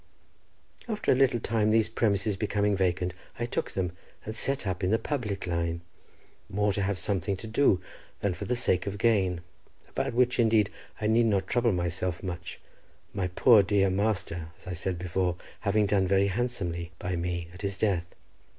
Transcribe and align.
After 0.89 1.11
a 1.11 1.13
little 1.13 1.39
time, 1.39 1.69
these 1.69 1.87
premises 1.87 2.35
becoming 2.35 2.75
vacant, 2.75 3.13
I 3.37 3.45
took 3.45 3.73
them, 3.73 3.91
and 4.25 4.35
set 4.35 4.65
up 4.65 4.83
in 4.83 4.89
the 4.89 4.97
public 4.97 5.45
line, 5.45 5.81
more 6.49 6.73
to 6.73 6.81
have 6.81 6.97
something 6.97 7.37
to 7.37 7.45
do, 7.45 7.79
than 8.21 8.33
for 8.33 8.45
the 8.45 8.55
sake 8.55 8.87
of 8.87 8.97
gain, 8.97 9.41
about 9.87 10.15
which, 10.15 10.39
indeed, 10.39 10.71
I 10.99 11.05
need 11.05 11.27
not 11.27 11.45
trouble 11.45 11.71
myself 11.71 12.23
much; 12.23 12.59
my 13.13 13.27
poor 13.27 13.61
dear 13.61 13.91
master, 13.91 14.47
as 14.57 14.65
I 14.65 14.73
said 14.73 14.97
before, 14.97 15.35
having 15.59 15.85
done 15.85 16.07
very 16.07 16.29
handsomely 16.29 16.91
by 16.97 17.15
me 17.15 17.49
at 17.53 17.61
his 17.61 17.77
death. 17.77 18.07